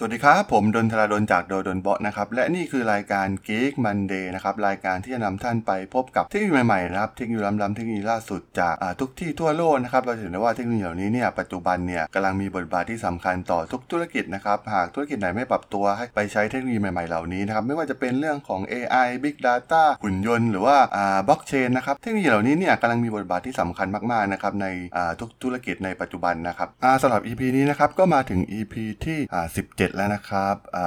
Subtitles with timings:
[0.00, 20.76] สวัสดีครับ ผมดนทราดนจากโดดนเบาะนะครับ และนี่คือรายการ Geek Monday นะครับ รายการที่จะนำท่านไปพบกับเทคโนโลยีใหม่ๆนะครับเทคโนโลยีล้ำๆเทคโนโลยีล่าสุดจากทุกที่ทั่วโลกนะครับเราเห็นได้ว่าเทคโนโลยีเหล่านี้เนี่ยปัจจุบันเนี่ยกำลังมีบทบาทที่สำคัญต่อทุกธุรกิจนะครับหากธุรกิจไหนไม่ปรับตัวให้ไปใช้เทคโนโลยีใหม่ๆเหล่านี้นะครับไม่ว่าจะเป็นเรื่องของ AI Big Data หุ่นยนต์หรือว่า
[21.28, 24.66] บล็อกเชนนะครับเทคโนโลยีเหล่านี้เนี่ยกำลังมีบทบาทที่สำคัญมากๆนะครับใน
[25.20, 26.68] ทุกธุรกิจในปัจจุบันนะครับ
[27.02, 29.40] สำหรับ EP นี้นะครับก็มาถึง EP ที่อ่
[29.88, 30.78] 7 แล้วนะครับอ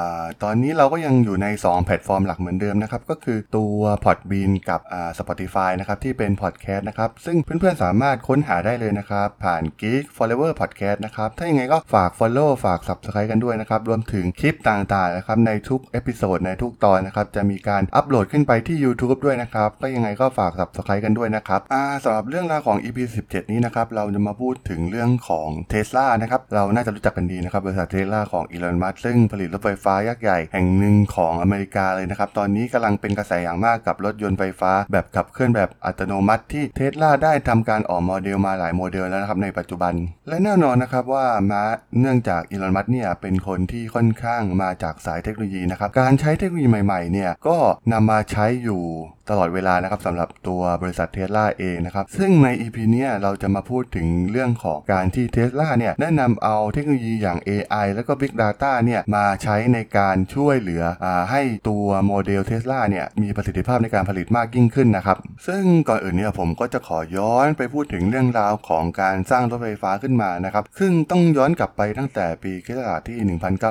[0.44, 4.82] ตอนนี้เราก็ยังอยู่ใน 2 แพลตฟอร์มหลักเหมือนเดิมนะครับ ก็คือตัว Podbean กับ
[5.20, 12.80] Spotify นะครับ ที่เป็น podcast นะครับ ซึ่งเพื่อนๆ สามารถค้นหาได้เลยนะครับ ผ่าน Geek Forever Podcast นะครับ ถ้ายังไงก็ฝาก Follow ฝาก
[12.88, 21.62] Subscribe กันด้วยนะครับ รวมถึงคลิปต่างๆนะครับในทุก episode ในทุกตอนนะครับ จะมีการอัปโหลดขึ้นไปที่ YouTube ด้วยนะครับ ก็ยังไงก็ฝาก Subscribe กันด้วยนะครับ
[22.04, 39.94] สำหรับเรื่องราวของ EP 17 นี้นะครับเราจะมาพูดถึงเรื่องของ Tesla นะครับเราน่าจะรู้จักกันดีนะครับบริษัท Tesla ของ Elon ซึ่งผลิตรถไฟฟ้ายักษ์ใหญ่แห่งหนึ่งของอเมริกาเลยนะครับ ตอนนี้กำลังเป็นกระแสอย่างมากกับรถยนต์ไฟฟ้า แบบขับเคลื่อนแบบอัตโนมัติที่ Tesla ได้ทำการออกโมเดลมาหลายโมเดลแล้วนะครับในปัจจุบัน
[40.28, 41.64] และแน่นอนนะครับว่ามา
[42.00, 47.58] เนื่องจากอีลอนมัสก์เนี่ยเป็นคนที่ค่อนข้างมาจากสายเทคโนโลยีนะครับการใช้เทคโนโลยีใหม่ๆเนี่ยก็
[47.92, 48.84] นำมาใช้อยู่
[49.32, 73.18] ตลอดเวลานะครับสำหรับตัวบริษัทเทสลาเองนะครับ ซึ่งใน EP เนี้ยเราจะมาพูดถึงเรื่องของการที่เทสลาเนี่ยได้นำเอาเทคโนโลยีอย่าง AI แล้วก็ Big Data เนี่ยมาใช้ในการช่วยเหลือให้ตัวโมเดลเทสลาเนี่ยมีประสิทธิภาพในการผลิตมากยิ่งขึ้นนะครับ ซึ่งก่อนอื่นเนี่ยผมก็จะขอย้อนไปพูดถึงเรื่องราวของการสร้างรถไฟฟ้าขึ้นมานะครับ ซึ่งต้องย้อนกลับไปตั้งแต่ปีคศที่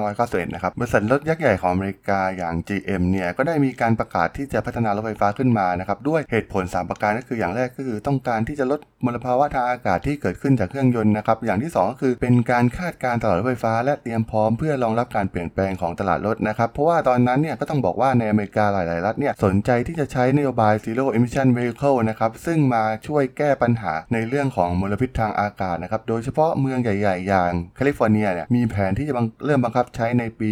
[0.01, 21.99] 1991 นะครับ บริษัทรถยักษ์ใหญ่ของอเมริกาอย่าง GM เนี่ยก็ได้มีการประกาศที่จะพัฒนารถไฟฟ้าขึ้นมานะครับด้วยเหตุผล 3 ประการก็คืออย่างแรกก็คือต้องการที่จะลดมลภาวะทางอากาศที่เกิดขึ้นจากเครื่องยนต์นะครับอย่างที่ 2 ก็คือเป็นการคาดการตลาดรถไฟฟ้า และเตรียมพร้อมเพื่อรองรับการเปลี่ยนแปลงของตลาดรถนะครับเพราะว่าตอนนั้นเนี่ยก็ต้องบอกว่าในอเมริกาหลาย ๆ รัฐเนี่ยสนใจที่จะใช้นโยบาย zero emission vehicle
[22.09, 30.51] นะครับซึ่งมาช่วยแก้ปัญหาในเรื่องของมลพิษทางอากาศนะครับโดยเฉพาะเมืองใหญ่ ๆ อย่างแคลิฟอร์เนียเนี่ยมีแผนที่จะเริ่มบังคับใช้ในปี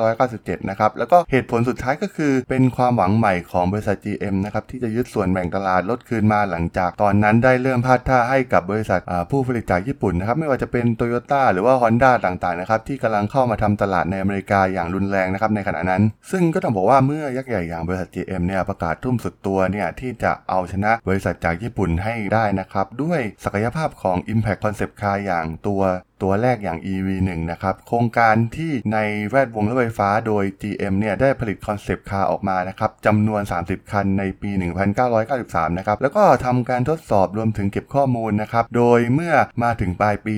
[0.00, 9.00] 1997 นะครับแล้วก็เหตุผลสุดท้ายก็คือเป็นความหวังใหม่ของบริษัท GM นะครับที่จะยึดส่วนแบ่งตลาดลดคืนมาหลังจากตอนนั้นได้เริ่มพาดท่าให้กับบริษัท
[9.30, 25.82] ผู้ผลิตจากญี่ปุ่นนะครับไม่ว่าจะเป็นโตโยต้าหรือว่า Honda ต่างๆนะครับที่กำลังเข้ามาทำตลาดในอเมริกาอย่างรุนแรงนะครับในขณะนั้น ซึ่งก็ต้องบอกว่าเมื่อยักษ์ใหญ่อย่างบริษัท GM เนี่ยประกาศทุ่มสุดตัวเนี่ยที่จะเอาชนะบริษัทจากญี่ปุ่นให้ได้นะครับด้วยศักยภาพของ Impact Concept Car อย่างตัว
[26.22, 28.98] ตัวแรกอย่าง EV1 นะครับ โครงการที่ใน
[29.30, 34.50] แวดวงรถไฟฟ้าโดย GM เนี่ยได้ผลิต concept car ออกมานะครับจำนวน 30 คันในปี
[35.14, 40.34] 1993 นะครับ แล้วก็ทำการทดสอบรวมถึงเก็บข้อมูลนะครับ โดยเมื่อมาถึงปลายปี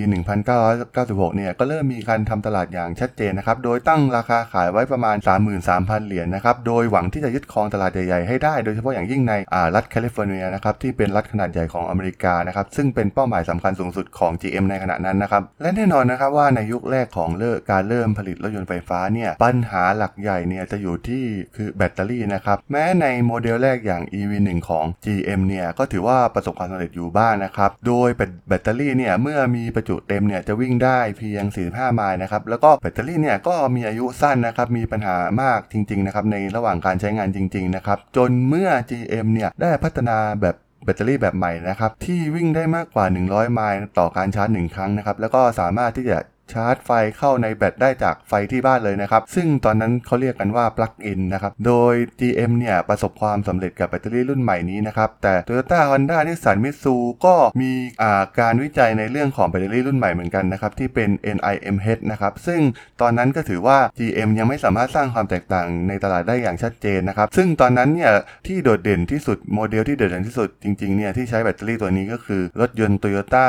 [0.67, 5.17] 1996 เนี่ย ก็เริ่มมีการทำตลาดอย่างชัดเจนนะครับ โดยตั้งราคาขายไว้ประมาณ
[5.63, 9.33] 33,000 เหรียญนะครับ โดยหวังที่จะยึดครองตลาดใหญ่ๆให้ได้ โดยเฉพาะอย่างยิ่งใน
[9.75, 21.25] รัฐแคลิฟอร์เนียนะครับที่เป็นรัฐขนาดใหญ่ของอเมริกานะครับซึ่งเป็นเป้าหมายสำคัญสูงสุดของ GM ในขณะนั้นนะครับและแน่นอนนะครับว่าในยุคแรกของเลิกการเริ่มผลิตรถยนต์ไฟฟ้าเนี่ยปัญหาหลักใหญ่เนี่ยจะอยู่ที่
[21.57, 28.09] คือแบตเตอรี่นะครับแม้ในโมเดลแรกอย่าง EV1 ของ GM เนี่ยก็ถือว่าประสบความสำเร็จอยู่บ้างนนะครับโดย
[28.49, 46.19] แบตเตอรี่เนี่ยเมื่อมีประจุเต็มเนี่ยจะวิ่งได้เพียง 45 ไมล์นะครับแล้วก็แบตเตอรี่เนี่ยก็มีอายุสั้นนะครับมีปัญหามากจริงๆนะครับในระหว่างการใช้งานจริงๆนะครับจนเมื่อ GM เนี่ยได้พัฒนาแบบ แบตเตอรี่แบบใหม่นะครับที่วิ่งได้มากกว่า 100 ไมล์ต่อการชาร์จ 1 ครั้งนะครับแล้วก็สามารถที่จะ
[46.53, 56.95] ชาร์จไฟเข้าในแบตได้จากไฟที่บ้านเลยนะครับ ซึ่งตอนนั้นเขาเรียกกันว่า plug-in นะครับ โดย GM เนี่ยประสบความสำเร็จกับแบตเตอรี่รุ่นใหม่นี้นะครับ แต่ Toyota Honda นิสสันมิตซู
[57.25, 62.61] ก็มีการวิจัยในเรื่องของแบตเตอรี่รุ่นใหม่เหมือนกันนะครับ ที่เป็น NiMH นะครับ ซึ่ง
[63.01, 68.13] ตอนนั้นก็ถือว่า GM ยังไม่สามารถสร้างความแตกต่างในตลาดได้อย่างชัดเจนนะครับ ซึ่งตอนนั้นเนี่ย
[68.47, 73.49] ที่โดดเด่นที่สุดโมเดลที่โดดเด่นที่สุดจริงๆเนี่ยที่ใช้แบตเตอรี่ตัวนี้ก็คือรถยนต์ Toyota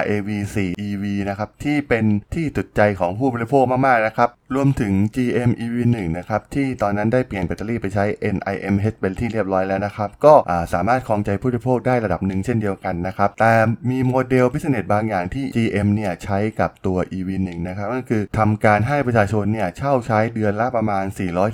[0.00, 0.56] RAV4
[0.88, 2.04] EV นะครับที่เป็น
[2.34, 8.04] ที่ตุดใจของผู้บริโภคมากๆนะครับรวมถึง GM EV1 นะครับที่ตอนนั้นได้เปลี่ยนแบตเตอรี่ไปใช้
[8.36, 10.34] NIMH เป็นที่เรียบร้อยแล้วนะครับ ก็
[10.74, 13.54] สามารถครองใจผู้บริโภคได้ระดับหนึ่งเช่นเดียวกันนะครับ แต่
[13.90, 21.04] มีโมเดลพิเศษบางอย่างที่ GM เนี่ยใช้กับตัว EV1 นะครับนั่นคือทำการให้ประชาชนเนี่ยเช่าใช้เดือนละประมาณ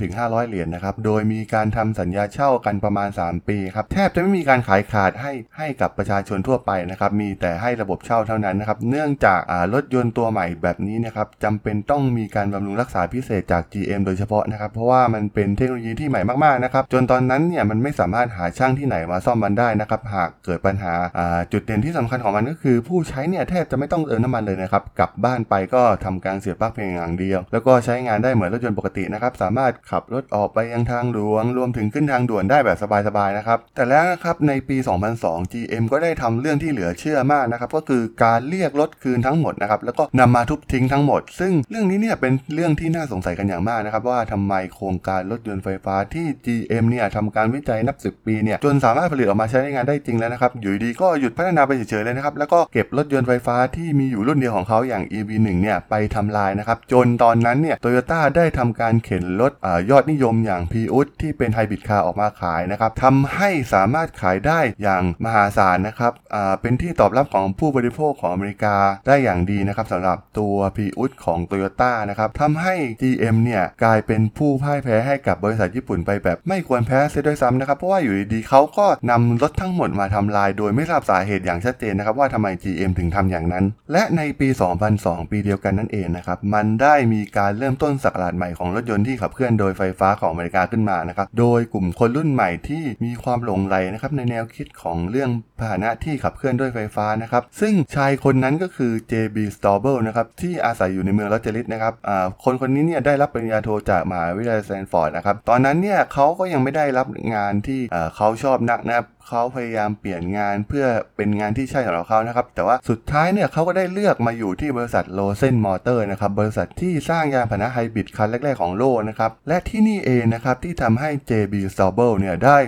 [0.01, 9.41] 400-500 เหรียญนนะครับ โดยมีการทำสัญญาเช่ากันประมาณ 3 ปีครับแทบจะไม่มีการขายขาดให้ให้กับประชาชนทั่วไปนะครับมีแต่ให้ระบบเช่าเท่านั้นนะครับเนื่องจาก
[9.75, 34.77] รถยนต์ตัวใหม่แบบนี้นะครับจำเป็นต้องมีการบำรุงรักษาพิเศษจาก GM โดยเฉพาะนะครับ เพราะว่ามันเป็นเทคโนโลยีที่ใหม่มากๆนะครับ จนตอนนั้นเนี่ยมันไม่สามารถหาช่างที่ไหนมาซ่อมมันได้นะครับ หากเกิดปัญหาาจุดเด่นที่สำคัญของมันก็คือ ผู้ใช้เนี่ยแทบจะไม่ต้องเติมน้ำมันเลยนะครับ กลับบ้านไปก็ทำการเสียบปลั๊กเพียงอย่างเดียว แล้วก็ใช้งานได้เหมือนรถยนต์ปกตินะครับ สามารถขับรถออกไปยังทางหลวง รวมถึงขึ้นทางด่วนได้แบบสบายๆนะครับ แต่แล้วนะครับในปี
[35.15, 66.13] 2002 GM ก็ได้ทำเรื่องที่เหลือเชื่อมากนะครับ ก็คือการเรียกรถคืนทั้งหมดนะครับ แล้วก็นำมาทุบทิ้งทั้งหมด ซึ่งเรื่องนี้เนี่ยเป็นเรื่องที่น่าสงสัยกันอย่างมากนะครับว่าทำไมโครงการรถยนต์ไฟฟ้าที่ GM เนี่ยทำการวิจัยนับ 10 ปีเนี่ยจนสามารถผลิตออกมาใช้งานได้จริงแล้วนะครับอยู่ดีก็หยุดพัฒนาไปเฉยๆเลยนะครับแล้วก็เก็บรถยนต์ไฟฟ้าที่มีอยู่รุ่นเดียวของเขาอย่าง EV1 เนี่ยไปทำลายนะครับจนตอนนั้นเนี่ยโตโยต้าได้ทำการเข็นรถอยอดนิยมอย่าง p ีอุสที่เป็นไฮบริดคาร์ออกมาขายนะครับทำให้สามารถขายได้อย่างมหาศาลนะครับ
[66.61, 68.77] เป็นที่ตอบรับของผู้บริโภคของอเมริกา
[69.07, 84.49] ได้อย่างดีนะครับสำหรับตัว p ีอุสของโตโยต้านะครับทำใให้ GM เนี่ยกลายเป็นผู้พ่ายแพ้ให้กับบริษัทญี่ปุ่นไปแบบไม่ควรแพ้เสียด้วยซ้ำนะครับ เพราะว่าอยู่ดีๆเขาก็นำรถทั้งหมดมาทำลาย โดยไม่ทราบสาเหตุอย่างชัดเจนนะครับว่าทำไม GM ถึงทำอย่างนั้น และในปี
[84.91, 107.81] 2002 ปีเดียวกันนั่นเองนะครับ มันได้มีการเริ่มต้นศักราชใหม่ของรถยนต์ที่ขับเคลื่อนโดยไฟฟ้าของอเมริกาขึ้นมานะครับ โดยกลุ่มคนรุ่นใหม่ที่มีความหลงใหลนะครับในแนวคิดของเรื่องพาหนะที่ขับเคลื่อนด้วยไฟฟ้านะครับ ซึ่งชายคนนั้นก็คือ JB s t a u b l e นะครับที่อาศัยอยู่ในเมืองลอสแอนเจลิสนะครับอ่าคนคนนี้เนี่ยได้รับปริญญาโทจากมหาวิทยาลัยสแตนฟอร์ดนะครับ ตอนนั้นเนี่ยเขาก็ยังไม่ได้รับงานที่
[108.17, 122.11] เขาชอบนักนะครับเขาพยายามเปลี่ยนงานเพื่อเป็นงานที่ใช่สำหรับเขานะครับ แต่ว่าสุดท้ายเนี่ยเขาก็ได้เลือกมาอยู่ที่บริษัท Rosen Motors นะครับ บริษัทที่สร้างยานพาหนะไฮบริดคันแรก ๆ ของโลกนะครับ และที่นี่เองนะครับที่ทำให้ JB s t a u b l
[122.13, 122.59] e เนี่ยได้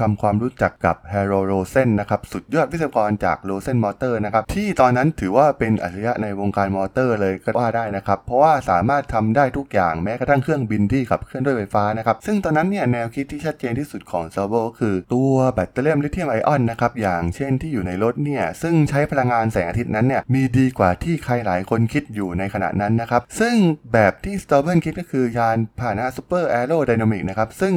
[0.00, 3.72] ทำความรู้จักกับ h a r o r o s e n นนะครับสุดยอดวิศวกรจาก r o s e
[3.74, 23.54] n Motor นะครับที่ตอนนั้นถือว่าเป็นอัจฉริยะในวงการมอเตอร์เลยก็ว่าได้นะครับเพราะว่าสามารถทำได้ทุกอย่างแม้กระทั่งเครื่องบินที่ขับเคลื่อนด้วยไฟฟ้านะครับซึ่งตอนนั้นเนี่ยแนวคิดที่ชัดเจนที่สุดของ s e r v o ก็คือตัวแบตเตอรี่ลิเธียมไอออนนะครับอย่างเช่นที่อยู่ในรถเนี่ยซึ่งใช้พลังงานแสงอาทิตย์นั้นเนี่ยมีดีกว่าที่ใครหลายคนคิดอยู่ในขณะนั้นนะครับซึ่ง
[23.92, 27.72] แบบที่ s t o r b e n คิดก็คือยานพาหนะ Super Aerodynamic นะครับซึ่ง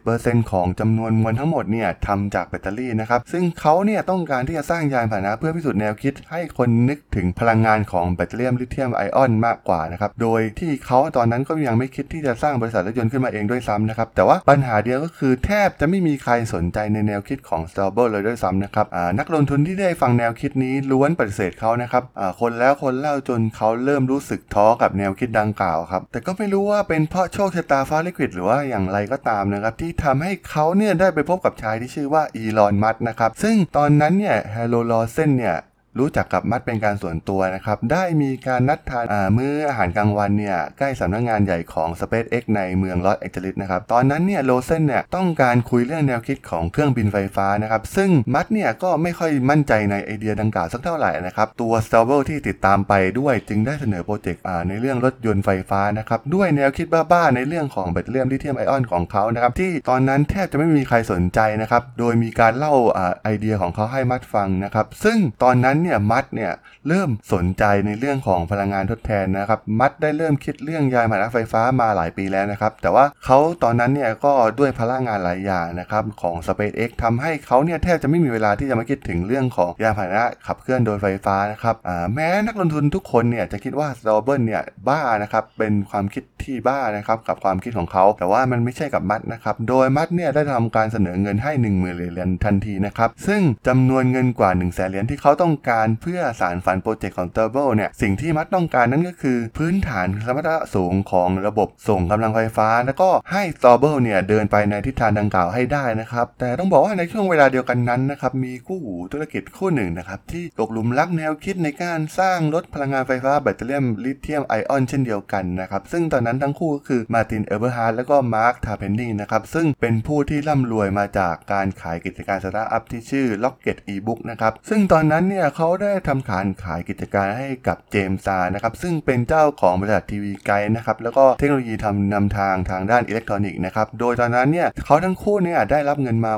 [0.00, 18.86] 80%ของจำนวนมวลทั้งหมดเนี่ยทำจากแบตเตอรี่นะครับ ซึ่งเขาเนี่ยต้องการที่จะสร้างยานพาหนะเพื่อพิสูจน์แนวคิดให้คนนึกถึงพลังงานของแบตเตอรี่ลิเธียมไอออนมากกว่านะครับ โดยที่เขาตอนนั้นก็ยังไม่คิดที่จะสร้างบริษัทรถยนต์ขึ้นมาเองด้วยซ้ำนะครับ แต่ว่าปัญหาเดียวก็คือแทบจะไม่มีใครสนใจในแนวคิดของ s t a r b e r เลยด้วยซ้ำนะครับ
[19.18, 22.02] นักลงทุนที่ได้ฟังแนวคิดนี้ล้วนปฏิเสธเขานะครับ
[22.40, 35.56] คนแล้วคนเล่าจนเขาเริ่มรู้สึกท้อกับแนวคิดดังกล่าวครับ แต่ก็ไม่รู้ว่าเป็นเพราะโชคชะตาฟ้าลิขิตหรือว่าอย่างไรก็ตามนะครับที่ทำให้เขาเนี่ยได้ไปพบกับชายที่ชื่อว่าอีลอนมัสก์นะครับซึ่งตอนนั้นเนี่ยแฮโรลด์ โรเซนเนี่ย
[35.98, 39.04] รู้จักกับมัสก์เป็นการส่วนตัวนะครับ ได้มีการนัดทาน
[39.36, 66.52] มื้ออาหารกลางวันเนี่ยใกล้สำนักงานใหญ่ของ SpaceX ในเมืองลอสแองเจลิสนะครับ ตอนนั้นเนี่ยโรเซนเนี่ยต้องการคุยเรื่องแนวคิดของเครื่องบินไฟฟ้านะครับ ซึ่งมัสก์เนี่ยก็ไม่ค่อยมั่นใจในไอเดียดังกล่าวสักเท่าไหร่นะครับ ตัว s t a r b e l ที่ติดตามไปด้วยจึงได้เสนอโปรเจกต์ในเรื่องรถยนต์ไฟฟ้านะครับ ด้วยแนวคิดบ้าๆในเรื่องของแบตเตอรี่ลิเธียมไอออนของเขานะครับที่ตอนนั้นแทบจะไม่มีใครสนใจนะครับโดยมีการเล่าอ่าไอเดียของเขาให้มัสก์ฟังนะครับซึ่งตอนนั้นเนี่ยมัสก์เนี่ย
[66.88, 81.76] เริ่มสนใจในเรื่องของพลังงานทดแทนนะครับ มัดได้เริ่มคิดเรื่องยานพาหนะไฟฟ้ามาหลายปีแล้วนะครับ แต่ว่าเขาตอนนั้นเนี่ยก็ด้วยพลังงานหลายอย่างนะครับของ SpaceX ทำให้เขาเนี่ยแทบจะไม่มีเวลาที่จะมาคิดถึงเรื่องของยานพาหนะขับเคลื่อนโดยไฟฟ้านะครับ
[82.14, 97.38] แม้นักลงทุนทุกคนเนี่ยจะคิดว่า s t a r b e r เนี่ยบ้านะครับเป็นความคิดที่บ้านะครับกับความคิดของเขา แต่ว่ามันไม่ใช่กับมัดนะครับโดยมัดเนี่ยได้ทำการเสนอเงินให้1 0,000เหรียญทันทีนะครับซึ่งจำนวนเงินกว่า1 0 0 0 0แสนเหรียญที่เขาต้องการเพื่อสานฝันโปรเจกต์ของ t
[97.42, 108.32] u r b o เนี่ย สิ่งที่มัสก์ต้องการนั่นก็คือ พื้นฐานสมรรถนะสูงของระบบส่งกำลังไฟฟ้า แล้วก็ให้ t a r b e เนี่ยเดินไปในทิศทางดังกล่าวให้ได้นะครับ แต่ต้องบอกว่าในช่วงเวลาเดียวกันนั้นนะครับ
[108.44, 136.32] มีคู่หูธุรกิจคู่หนึ่งนะครับ ที่ตกหลุมรักแนวคิดในการสร้างรถพลังงานไฟฟ้าแบตเตอรี่ลิเธียมไอออนเช่นเดียวกันนะครับ ซึ่งตอนนั้นทั้งคู่ก็คือมาร์ตินเอเบอร์ฮาร์ดและก็มาร์คทาร์เพนนิงนะครับ ซึ่งเป็นผู้ที่ร่ำรวยมาจากการขายกิจการสตาร์ทอัพที่ชื่อ Rocket eBook นะครับ ซึ่งตอนนั้นเนี่ยเขาได้ทำการขายกิจการให้กับ Gemstar นะครับซึ่งเป็นเจ้าของบริษัท TV Guide นะครับแล้วก็เทคโนโลยีทำนำทางทางด้านอิเล็กทรอนิกส์นะครับโดยตอนนั้นเนี่ยเขาทั้งคู่เนี่ยได้รับเงินมา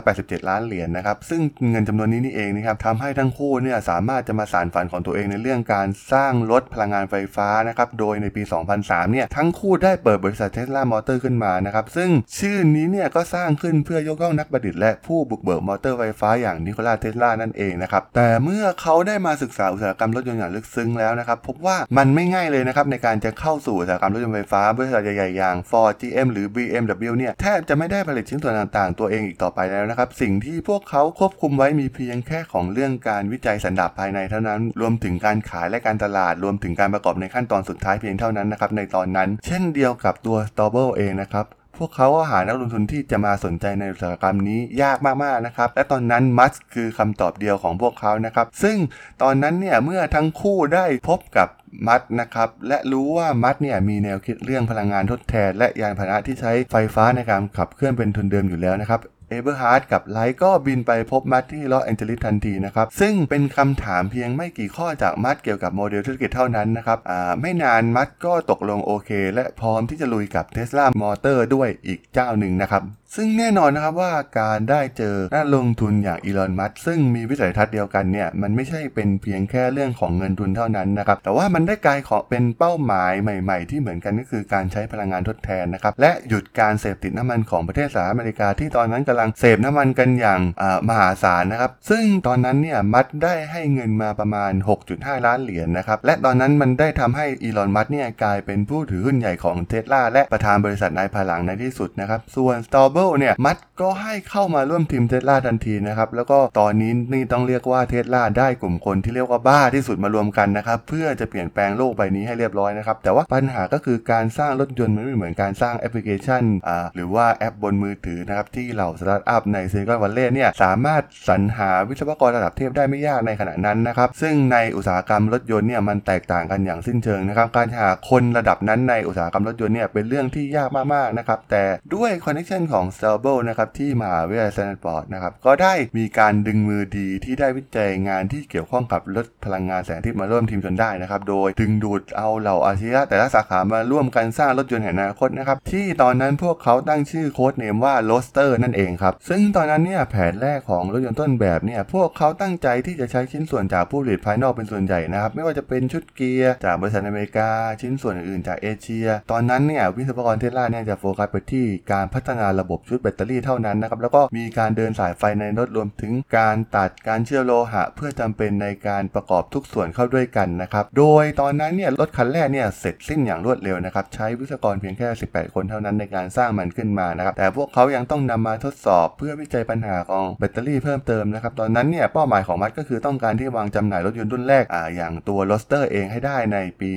[0.00, 8.42] 187 ล้านเหรียญนะครับซึ่งเงินจำนวนนี้นี่เองนะครับทำให้ทั้งคู่เนี่ยสามารถจะมาสานฝันของตัวเองในเรื่องการสร้างรถพลังงานไฟฟ้านะครับโดยในปี
[8.76, 40.60] 2003 เนี่ยทั้งคู่ได้เปิดบริษัท Tesla Motors ขึ้นมานะครับซึ่งชื่อนี้เนี่ยก็สร้างขึ้นเพื่อยกย่องนักประดิษฐ์และผู้บุกเบิกมอเตอร์ไฟฟ้าอย่างนิโคลาเทสลานั่นเองนะครับแต่เมื่อเขาได้มาศึกษาอุตสาหกรรมรถยนต์อย่างลึกซึ้งแล้วนะครับพบว่ามันไม่ง่ายเลยนะครับในการจะเข้าสู่อุตสาหกรรมรถยนต์ไฟฟ้าบริษัทใหญ่ๆอย่าง Ford GM หรือ BMW เนี่ยแทบจะไม่ได้ผลิตชิ้นส่วนต่างๆ ตัวเองอีกต่อไปแล้วนะครับสิ่งที่พวกเขาควบคุมไว้มีเพียงแค่ของเรื่องการวิจัยสันดาปภายในเท่านั้น รวมถึงการขายและการตลาดรวมถึงการประกอบในขั้นตอนสุดท้ายเพียงเท่านั้นนะครับในตอนนั้น เช่นเดียวกับตัว s t
[40.64, 41.46] o b l e เองนะครับ
[41.78, 48.76] พวกเขาหานักลงทุนที่จะมาสนใจในอุตสาหกรรมนี้ยากมากๆนะครับ และตอนนั้นมัสก์คือคำตอบเดียวของพวกเขานะครับ ซึ่ง
[49.22, 51.48] ตอนนั้นเนี่ยเมื่อทั้งคู่ได้พบกับ
[51.88, 66.98] มัสก์นะครับ และรู้ว่ามัสก์เนี่ยมีแนวคิดเรื่องพลังงานทดแทน และยานพาหนะที่ใช้ไฟฟ้าในการขับเคลื่อนเป็นทุนเดิมอยู่แล้วนะครับ เอเบอร์ฮาร์ดกับไรท์ก็บินไปพบมัสก์ที่ลอสแอนเจลิสทันทีนะครับ ซึ่งเป็นคำถามเพียงไม่กี่ข้อจากมัสก์เกี่ยวกับโมเดลธุรกิจเท่านั้นนะครับ
[67.40, 72.82] ไม่นานมัดก็ตกลงโอเค และพร้อมที่จะลุยกับเทสลามอเตอร์ด้วยอีกเจ้าหนึ่งนะครับ
[73.16, 90.40] ซึ่งแน่นอนนะครับว่าการได้เจอนักลงทุนอย่างอีลอน มัสซึ่งมีวิสัยทัศน์เดียวกันเนี่ยมันไม่ใช่เป็นเพียงแค่เรื่องของเงินทุนเท่านั้นนะครับแต่ว่ามันได้กลายขอเป็นเป้าหมายใหม่ ๆ ที่เหมือนกันก็คือการใช้พลังงานทดแทนนะครับและหยุดการเสพติดน้ำมันของประเทศสหรัฐอเมริกาที่ตอนนั้นกำลังเสพน้ำมันกันอย่าง
[90.88, 94.52] มหาศาลนะครับซึ่งตอนนั้นเนี่ยมัสได้ให้เงินมาประมาณ
[94.88, 147.94] 6.5 ล้านเหรียญนะครับและตอนนั้นมันได้ทำให้อีลอน มัสก์เนี่ยกลายเป็นผู้ถือหุ้นใหญ่ของเทสลาและประธานบริษัทในภายหลังในที่สุดนะครับส่วน Straubel เนี่ยมัสก์ก็ให้เข้ามาร่วมทีมเทสลาทันทีนะครับแล้วก็ตอนนี้นี่ต้องเรียกว่าเทสลาได้กลุ่มคนที่เรียกว่าบ้าที่สุดมารวมกันนะครับเพื่อจะเปลี่ยนแปลงโลกใบนี้ให้เรียบร้อยนะครับแต่ว่าปัญหาก็คือการสร้างรถยนต์มันไม่เหมือนการสร้างแอปพลิเคชันอ่าหรือว่าแอปบนมือถือนะครับที่เหล่าสตาร์ทอัพในซิลิคอนวัลเลย์เนี่ยสามารถสรรหาวิศวกรระดับเทพได้ไม่ยากในขณะนั้นนะครับซึ่งในอุตสาหกรรมรถยนต์เนี่ยมันแตกต่างกันอย่างสิ้นเชิงนะครับการหาคนระดับนั้นในอุตสาหกรรมรถยนต์เนี่ยเป็นเรื่องที่ยากมากๆนะครับแต่ด้วยคอนเนคชันของ s t a b l e นะครับที่มหาวิทยาลัยสแตนฟอร์ดนะครับก็ได้มีการดึงมือดีที่ได้วิจัยงานที่เกี่ยวข้องกับรถพลังงานแสงอาทิตย์มาร่วมทีมจนได้นะครับโดยดึงดูดเอาเหล่าอาชีพแต่ละสาขามาร่วมกันสร้างรถยนต์แห่งอนาคตนะครับที่ตอนนั้นพวกเขาตั้งชื่อ code name ว่า
[148.04, 157.48] Roadster นั่นเองครับซึ่งตอนนั้นเนี่ยแผนแรกของรถยนต์ต้นแบบเนี่ยพวกเขาตั้งใจที่จะใช้ชิ้นส่วนจากผู้ผลิตภายนอกเป็นส่วนใหญ่นะครับไม่ว่าจะเป็นชุดเกียร์จากบริษัทอเมริกา
[157.80, 186.90] ชิ้นส่วนอื่นจากเอเชีย ตอนนั้นเนี่ยวิศวกรเทสลาเนี่ยจะโฟกัสไปที่การพัฒนาระบบชุดแบตเตอรี่เท่านั้นนะครับแล้วก็มีการเดินสายไฟในรถรวมถึงการตัดการเชื่อมโลหะ เพื่อจำเป็นในการประกอบทุกส่วนเข้าด้วยกันนะครับโดยตอนนั้นเนี่ยรถคันแรกเนี่ยเสร็จสิ้นอย่างรวดเร็วนะครับใช้วิศวกรเพียงแค่ 18 คนเท่านั้นในการสร้างมันขึ้นมานะครับแต่พวกเขายังต้องนำมาทดสอบเพื่อวิจัยปัญหาของแบตเตอรี่เพิ่มเติมนะครับตอนนั้นเนี่ยเป้าหมายของมัสก์ก็คือต้องการที่วางจำหน่ายรถยนต์รุ่นแรกอ่าอย่างตัว Roadster เองให้ได้ในปี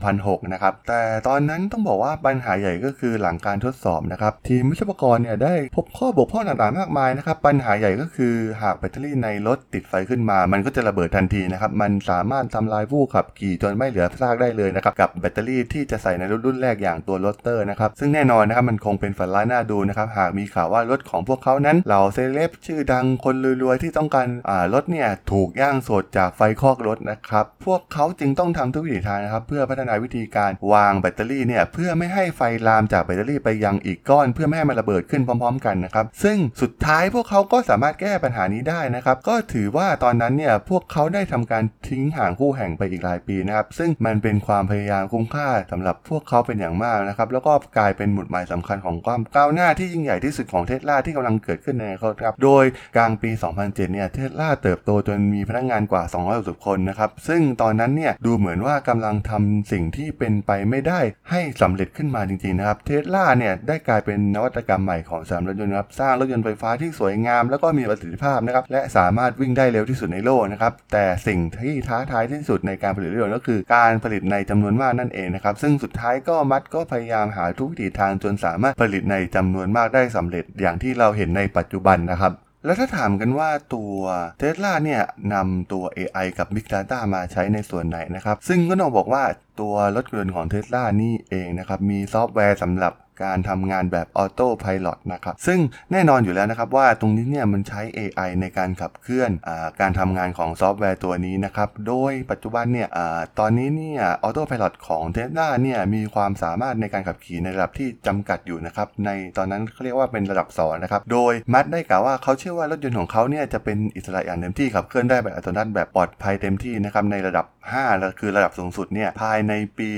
[0.00, 36.06] 2006 นะครับแต่ตอนนั้นต้องบอกว่าปัญหาใหญ่ก็คือหลังการทดสอบนะครับทีมวิศวกรเนี่ยได้พบข้อบกพร่องต่างๆมากมายนะครับ ปัญหาใหญ่ก็คือหากแบตเตอรี่ในรถติดไฟขึ้นมา มันก็จะระเบิดทันทีนะครับ มันสามารถทำลายผู้ขับขี่จนไม่เหลือซากได้เลยนะครับ กับแบตเตอรี่ที่จะใส่ในรถรุ่นแรกอย่างตัว Roadster นะครับ ซึ่งแน่นอนนะครับมันคงเป็นฝันร้ายน่าดูนะครับ หากมีข่าวว่ารถของพวกเขานั้นเหล่าเซเลบชื่อดังคนรวยๆที่ต้องการอ่ารถเนี่ยถูกย่างสดจากไฟคลอกรถนะครับ พวกเขาจึงต้องทำทุกวิถีทางนะครับ เพื่อพัฒนาวิธีการวางแบตเตอรี่เนี่ยเพื่อไม่ให้ไฟลามจากแบตเตอรี่ไปยังอีกก้อน เพื่อไม่ให้มันระเบิดขึ้นพร้อม ๆ กันนะครับ
[36.22, 52.64] ซึ่งสุดท้ายพวกเขาก็สามารถแก้ปัญหานี้ได้นะครับ ก็ถือว่าตอนนั้นเนี่ยพวกเขาได้ทำการทิ้งห่างคู่แห่งไปอีกหลายปีนะครับ ซึ่งมันเป็นความพยายามคุ้มค่าสำหรับพวกเขาเป็นอย่างมากนะครับ แล้วก็กลายเป็นหมุดหมายสำคัญของความก้าวหน้าที่ยิ่งใหญ่ที่สุดของเทสลาที่กำลังเกิดขึ้นในอนาคตครับ โดย
[52.96, 56.02] กลางปี 2007 เนี่ยเทสลาเติบโตจนมีพนักงานกว่า
[56.34, 61.00] 260 คนนะครับ ซึ่งตอนนั้นเนี่ยดูเหมือนว่ากำลังทำสิ่งที่เป็นไปไม่ได้
[61.30, 83.94] ให้สำเร็จขึ้นมาจริงๆนะครับ เทสลาเนี่ยได้กลายเป็นนวัตกรรมใหม่ของสามรถยนต์นะครับสร้างรถยนต์ไฟฟ้าที่สวยงาม แล้วก็มีประสิทธิภาพนะครับและสามารถวิ่งได้เร็วที่สุดในโลกนะครับแต่สิ่งที่ท้าทายที่สุดในการผลิตรถยนต์ก็คือ การผลิตในจำนวนมากนั่นเองนะครับซึ่งสุดท้ายก็มัดก็พยายามหาทุกวิถีทางจนสามารถผลิตในจำนวนมากได้สำเร็จอย่างที่เราเห็นในปัจจุบันนะครับแล้วถ้าถามกันว่าตัว
[84.38, 85.02] เทสลาเนี่ย
[85.34, 89.24] นำตัว AI กับ Big Data มาใช้ในส่วนไหนนะครับ ซึ่งก็ต้องบอกว่า
[89.60, 92.92] ตัวรถยนต์ของเทสลานี่เองนะครับ มีซอฟต์แวร์สำหรับ
[93.24, 95.58] การทำงานแบบ Autopilot นะครับ ซึ่ง
[95.92, 99.50] แน่นอนอยู่แล้วนะครับว่าตรงนี้เนี่ยมันใช้ AI ในการขับเคลื่อนอ
[99.80, 102.98] การทำงานของซอฟต์แวร์ตัวนี้นะครับ โดยปัจจุบันเนี่ยอ
[103.38, 117.46] ตอนนี้เนี่ย Autopilot ของเทสลาเนี่ยมีความสามารถในการขับขี่ในระดับที่จำกัดอยู่นะครับ ในตอนนั้นเขาเรียกว่าเป็นระดับ2นะครับ โดยมัสก์ได้กล่าวว่าเขาเชื่อว่ารถยนต์ของเขาเนี่ยจะเป็นอิสระอย่างเต็มที่ขับเคลื่อนได้แบบอัตโนมัติแบบปลอดภัยเต็มที่นะครับในระดับ
[117.82, 119.88] 5 คือระดับสูงสุดเนี่ยภายในปี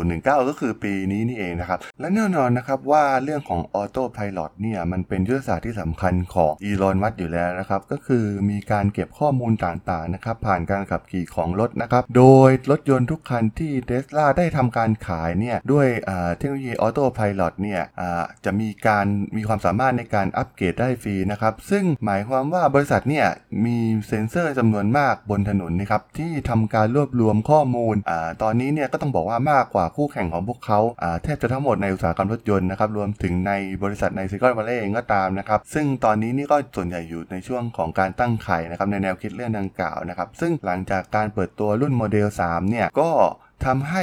[0.00, 15.86] 2019 ก็คือปีนี้นี่เองนะครับและแน่นอนนะครับนะครับว่าเรื่องของออโต้พ l o t เนี่ยมันเป็นยุทธศาสตร์ที่สำคัญของอีลอนมัสก์อยู่แล้วนะครับ ก็คือมีการเก็บข้อมูลต่างๆนะครับผ่านการขับขี่ของรถนะครับ โดยรถยนต์ทุกคันที่เทสลาได้ทำการขายเนี่ยด้วย
[16.36, 17.82] เทคโนโลยีออโต้พ l o t เนี่ย
[18.44, 23.26] จะมีการมีความสามารถในการอัปเกรดได้ฟรีนะครับ ซึ่งหมายความว่าบริษัทเนี่ย
[23.64, 23.78] มี
[24.08, 28.12] เซ็นเซอร์จำนวนมากบนถนนนะครับที่ทำการรวบรวมข้อมูลอ
[28.42, 43.10] ตอนนี้เนี่ยก็ต้องบอกว่ามากกว่าคู่แข่งของพวกเขาอ่าแทบจะทั้งหมดในอุตสาหกรรมรถยนต์นะครับรวมถึงในบริษัทในซิลิคอนวัลเลย์เองก็ตามนะครับซึ่งตอนนี้นี่ก็ส่วนใหญ่อยู่ในช่วงของการตั้งไข่นะครับในแนวคิดเรื่องดังกล่าวนะครับซึ่งหลังจากการเปิดตัวรุ่นโมเดล3เนี่ยก็
[43.64, 44.02] ทำให้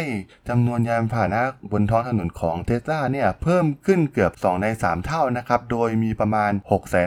[0.50, 1.42] จำนวนยานพาหนะ
[1.72, 6.52] บนท้องถนนของเทสลาเนี่ยเพิ่มขึ้นเกือบ 2 ใน 3 เท่านะครับ โดยมีประมาณ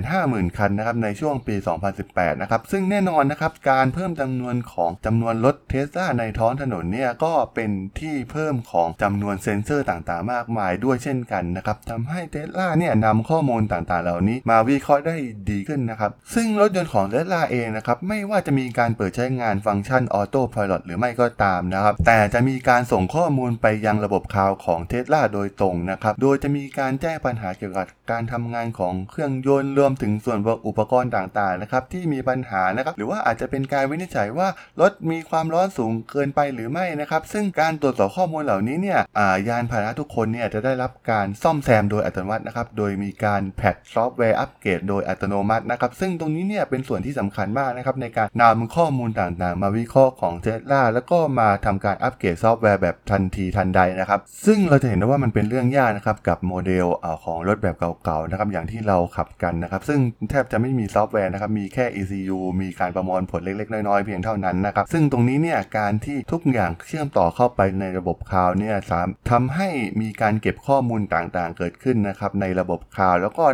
[0.01, 1.55] 650,000 คันนะครับในช่วงปี
[1.99, 7.71] 2018 นะครับ ซึ่งแน่นอนนะครับการเพิ่มจำนวนของจำนวนรถเทสลาในท้องถนนเนี่ยก็เป็น
[8.01, 15.17] ที่เพิ่มของจำนวนเซ็นเซอร์ต่างๆ มากมายด้วยเช่นกันนะครับทำให้เทสลาเนี่ยนำข้อมูลต่างๆ เหล่านี้มาวิเคราะห์ได้
[15.51, 34.49] ดีขึ้นนะครับ ซึ่งรถยนต์ของเทสลาเองนะครับไม่ว่าจะมีการเปิดใช้งานฟังก์ชันออโต้พ l o t หรือไม่ก็ตามนะครับแต่จะมีการส่งข้อมูลไปยังระบบคลาวด์ของเทสลาโดยตรงนะครับ โดยจะมีการแจ้งปัญหาเกี่ยวกับการทำงานของเครื่องยนต์รวมถึงส่วนอุปกรณ์ต่างๆนะครับที่มีปัญหานะครับหรือว่าอาจจะเป็นการวินิจฉัยว่า
[34.81, 38.99] รถมีความร้อนสูงเกินไปหรือไม่นะครับ ซึ่งการตรวจสอบข้อมูลเหล่านี้เนี่ย
[39.35, 56.87] ยานพาหนะทุกคันเนี่ยจะได้รับการซ่อมแซมโดยอัตโนมัตินะครับโดยมีการ patch ซอฟต์แวร์อัปเกรดโดยอัตโนมัตินะครับ ซึ่งตรงนี้เนี่ยเป็นส่วนที่สำคัญมากนะครับในการนำข้อมูลต่างๆ มาวิเคราะห์ของเทสลาแล้วก็มาทำการอัปเกรดซอฟต์แวร์แบบทันทีทันใดนะครับ ซึ่งเราจะเห็นได้ว่ามันเป็นเรื่องยากนะครับกับโมเดล
[57.25, 60.01] ของรถแบบเก่าๆนะครับอย่างที่เราขับกันนะครับ ซึ่ง
[60.31, 69.69] แทบจะไม่มีซอฟต์แวร์นะครับมีแค่ ECU มีการประมวลผลเล็กๆ น้อยๆ เพียงเท่านั้นนะครับซึ่งตรงนี้เนี่ยการที่ทุกอย่างเชื่อมต่อเข้าไปในระบบคลาวด์เนี่ยสามทำให้
[70.01, 73.45] มีการเก็บข้อมูลต่างๆ เกิดขึ้นนะครับในระบบคลาวด์แล้วก็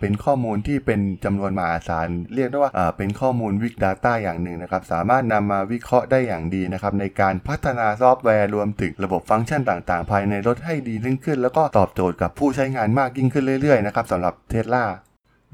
[0.00, 14.84] เป็นข้อมูลที่เป็นจำนวนมหาศาลเรียกได้ว่าเป็นข้อมูล Big Data อย่างหนึ่งนะครับสามารถนำมาวิเคราะห์ได้อย่างดีนะครับในการพัฒนาซอฟต์แวร์รวมถึงระบบฟังก์ชันต่างๆ ภายในรถให้ดียิ่งขึ้น แล้วก็ตอบโจทย์กับผู้ใช้งานมากยิ่งขึ้นเรื่อยๆนะครับสำหรับเทสลา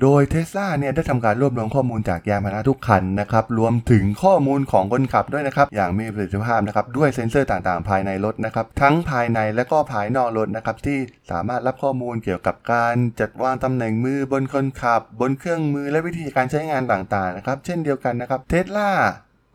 [0.03, 10.99] โดยเทสลาเนี่ยได้ทำการรวบรวมข้อมูลจากยานพาหนะทุกคันนะครับรวมถึงข้อมูลของคนขับด้วยนะครับอย่างมีประสิทธิภาพนะครับด้วยเซ็นเซอร์ต่างๆ ภายในรถนะครับทั้งภายในและก็ภายนอกรถนะครับที่
[11.31, 18.91] สามารถรับข้อมูลเกี่ยวกับการจัดวางตำแหน่งมือบนคนขับ บนเครื่องมือและวิธีการใช้งานต่างๆนะครับเช่นเดียวกันนะครับเทสลา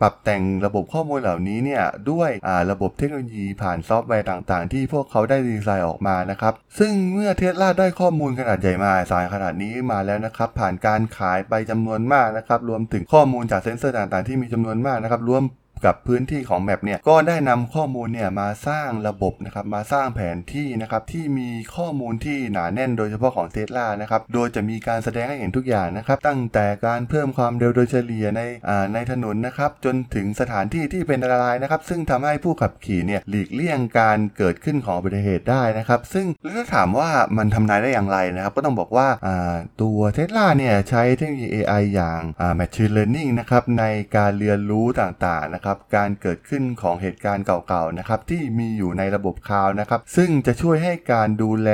[0.02, 2.30] ปรับแต่งระบบข้อมูลเหล่านี้เนี่ยด้วย
[2.72, 15.44] ระบบเทคโนโลยีผ่านซอฟต์แวร์ต่างๆ ที่พวกเขาได้ดีไซน์ออกมานะครับ ซึ่งเมื่อเทสลาได้ข้อมูลขนาดใหญ่มหาศาลขนาดนี้มาแล้วนะครับ ผ่านการขายไปจำนวนมากนะครับ รวมถึงข้อมูลจากเซ็นเซอร์ต่างๆ ที่มีจำนวนมากนะครับรวม
[15.86, 28.42] กับพื้นที่ของ map เนี่ยก็ได้นำข้อมูลเนี่ยมาสร้างระบบนะครับมาสร้างแผนที่นะครับที่มีข้อมูลที่หนาแน่นโดยเฉพาะของเทสลานะครับโดยจะมีการแสดงให้เห็นทุกอย่างนะครับตั้งแต่การเพิ่มความเร็วโดยเฉลี่ยใน
[28.94, 39.08] ในถนนนะครับจนถึงสถานที่ที่เป็นอันตรายนะครับซึ่งทำให้ผู้ขับขี่เนี่ยหลีกเลี่ยงการเกิดขึ้นของอุบัติเหตุได้นะครับซึ่งแล้วถ้าถามว่ามันทำนายได้อย่างไรนะครับก็ต้องบอกว่า
[39.82, 42.22] ตัวเทสลาเนี่ยใช้เทคโนโลยี AI อย่าง
[42.60, 51.70] Machine Learning นะครับในการเรียนรู้ต่างๆนะครับการเกิดขึ้นของเหตุการณ์เก่าๆนะครับที่มีอยู่ในระบบคลาวนะครับซึ่งจะช่วยให้การดูแล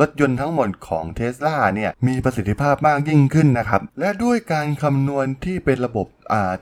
[0.00, 6.06] รถยนต์ทั้งหมดของเท s l a เนี่ยมีประสิทธิภาพมากยิ่งขึ้นนะครับ และด้วยการคำนวณที่เป็นระบบ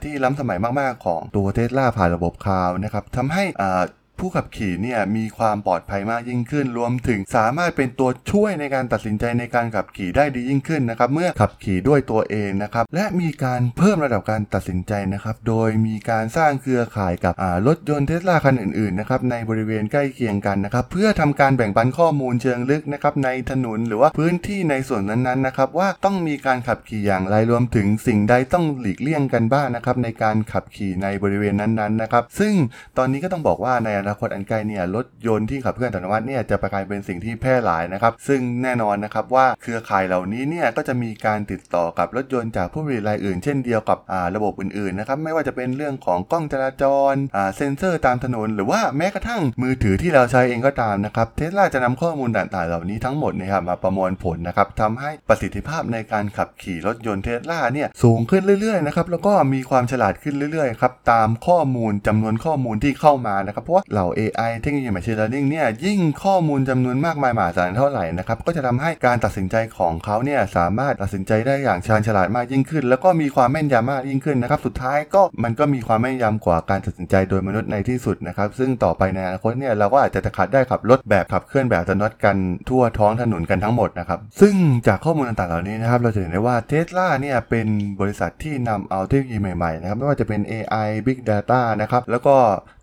[0.03, 3.81] ที่ล้ำสมัยมากๆ ของตัวเท s l a ผ่านระบบคลาวนะครับทำให้อ่า
[4.19, 17.33] ผู้ขับขี่เนี่ยมีความปลอดภัยมากยิ่งขึ้น รวมถึงสามารถเป็นตัวช่วยในการตัดสินใจในการขับขี่ได้ดียิ่งขึ้นนะครับ เมื่อขับขี่ด้วยตัวเองนะครับ และมีการเพิ่มระดับการตัดสินใจนะครับ โดยมีการสร้างเครือข่ายกับ
[17.67, 32.53] รถยนต์เทสลาคันอื่นๆนะครับในบริเวณใกล้เคียงกันนะครับ เพื่อทำการแบ่งปันข้อมูลเชิงลึกนะครับในถนนหรือว่าพื้นที่ในส่วนนั้นๆนะครับว่าต้องมีการขับขี่อย่างไรรวมถึงสิ่งใดต้องหลีกเลี่ยงกันบ้างนะครับในการขับขี่ในบริเวณนั้นๆนะครับ ซึ่ง
[32.97, 82.37] ตอนนี้ก็ต้องบอกว่าในอนาคตอันไกลเนี่ยรถยนต์ที่ขับเคลื่อนอัตโนมัติเนี่ยจะกลายเป็นสิ่งที่แพร่หลายนะครับซึ่งแน่นอนนะครับว่าเครือข่ายเหล่านี้เนี่ยก็จะมีการติดต่อกับรถยนต์จากผู้ผลิตรายอื่น เช่นเดียวกับอ่าระบบอื่นๆนะครับไม่ว่าจะเป็นเรื่องของกล้องจราจรอ่าเซ็นเซอร์ตามถนน หรือว่าแม้กระทั่งมือถือที่เราใช้เองก็ตามนะครับเทสลาจะนำข้อมูลต่างๆเหล่านี้ทั้งหมดนะครับมาประมวลผลนะครับทำให้ประสิทธิภาพในการขับขี่รถยนต์เทสลาเนี่ยสูงขึ้นเรื่อยๆนะครับแล้วก็มีความฉลาดขึ้นเรื่อยๆครับตามข้อมูลจำนวนข้อมูลที่เข้ามานะครับเพราะว่าเหล่า AI เทคโนโลยี Machine Learning เนี่ยยิ่งข้อมูลจำนวนมากมายมหาศาลเท่าไหร่นะครับก็จะทำให้การตัดสินใจของเขาเนี่ยสามารถตัดสินใจได้อย่างชาญฉลาดมากยิ่งขึ้น แล้วก็มีความแม่นยำมากยิ่งขึ้นนะครับสุดท้ายก็มันก็มีความแม่นยำกว่าการตัดสินใจโดยมนุษย์ในที่สุดนะครับซึ่งต่อไปในอนาคตเนี่ยเราก็อาจจะขับได้ขับรถแบบขับเคลื่อนแบบอัตโนมัติกัน
[82.69, 84.55] ทั่วท้องถนนกันทั้งหมดนะครับซึ่ง
[84.87, 87.67] จากข้อมูลต่างๆเหล่านี้นะครับเราจะเห็นได้ว่าเทสลาเนี่ยเป็น
[87.99, 92.35] บริษัทที่นำเอาเทคโนโลยีใหม่ๆนะครับไม่ว่าจะเป็น AI Big Data นะครับแล้วก็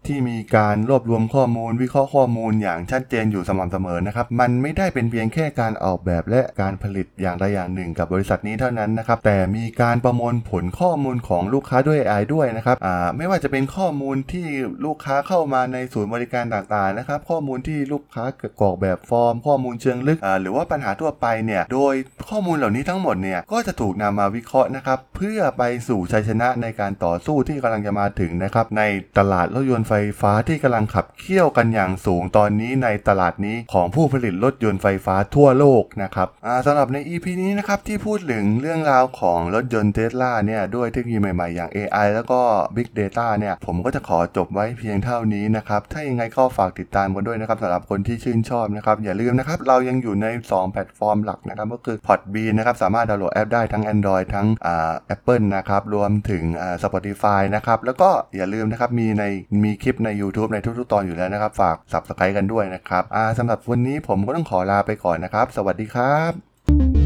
[0.09, 14.47] ที่มีการรวบรวมข้อมูล วิเคราะห์ข้อมูลอย่างชัดเจนอยู่สม่ำเสมอนะครับ มันไม่ได้เป็นเพียงแค่การออกแบบและการผลิตอย่างใดอย่างหนึ่งกับบริษัทนี้เท่านั้นนะครับ แต่มีการประมวลผลข้อมูลของลูกค้าด้วย AI ด้วยนะครับอ่าไม่ว่าจะเป็นข้อมูลที่
[14.85, 18.25] ลูกค้าเข้ามาในศูนย์บริการต่างๆนะครับ ข้อมูลที่ลูกค้า
[18.61, 21.94] กรอกแบบฟอร์ม ข้อมูลเชิงลึกอ่าหรือว่าปัญหาทั่วไปเนี่ย โดย
[22.31, 28.83] ข้อมูลเหล่านี้ทั้งหมดเนี่ยก็จะถูกนำมาวิเคราะห์นะครับ เพื่อไปสู่ชัยชนะในการต่อสู้ที่กำลังจะมาถึงนะครับใน
[29.18, 36.29] ตลาดรถยนต์ไฟฟ้าที่กำลังขับเคี่ยวกันอย่างสูงตอนนี้ในตลาดนี้ของผู้ผลิตรถยนต์ไฟฟ้าทั่วโลกนะครับ
[36.67, 42.41] สำหรับใน EP นี้นะครับที่พูดถึงเรื่องราวของรถยนต์เทสลาเนี่ยด้วยเทคโนโลยีใหม่ๆ อย่าง AI แล้วก็
[42.77, 59.25] Big Data เนี่ยผมก็จะขอจบไว้เพียงเท่านี้นะครับ ถ้ายังไงก็ฝากติดตามกันด้วยนะครับสำหรับคนที่ชื่นชอบนะครับ อย่าลืมนะครับเรายังอยู่ใน 2 แพลตฟอร์มหลักนะครับก็คือ Podbean นะครับสามารถดาวน์โหลดแอปได้ทั้ง Android ทั้งอ่า Apple นะครับรวมถึงอ่า Spotify นะครับแล้วก็อย่าลืมนะครับมีใน
[59.65, 66.98] มีคลิปใน YouTube ในทุกๆ ตอนอยู่แล้วนะครับ ฝาก Subscribe กันด้วยนะครับอ่าสำหรับวันนี้ผมก็ต้องขอลาไปก่อนนะครับ สวัสดีครับ